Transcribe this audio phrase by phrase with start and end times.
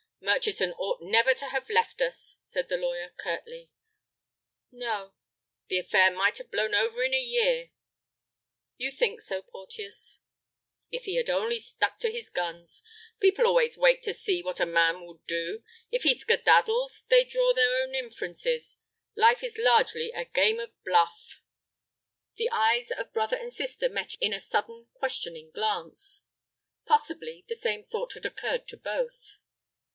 [0.19, 3.69] "Murchison ought never to have left us," said the lawyer, curtly.
[4.71, 5.13] "No."
[5.67, 7.71] "The affair might have blown over in a year."
[8.77, 10.21] "You think so, Porteus."
[10.91, 12.81] "If he had only stuck to his guns.
[13.19, 15.63] People always wait to see what a man will do.
[15.91, 18.77] If he skedaddles they draw their own inferences.
[19.15, 21.41] Life is largely a game of bluff."
[22.37, 26.21] The eyes of brother and sister met in a sudden questioning glance.
[26.85, 29.37] Possibly the same thought had occurred to both.